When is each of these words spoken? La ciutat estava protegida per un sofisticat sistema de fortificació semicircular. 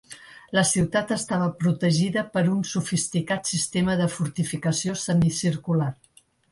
La 0.57 0.61
ciutat 0.69 1.13
estava 1.15 1.49
protegida 1.59 2.25
per 2.37 2.45
un 2.55 2.65
sofisticat 2.73 3.55
sistema 3.55 4.01
de 4.01 4.11
fortificació 4.19 5.01
semicircular. 5.07 5.97